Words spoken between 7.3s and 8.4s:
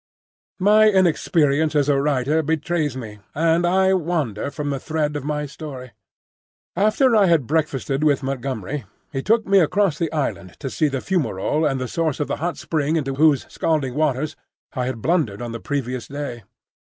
breakfasted with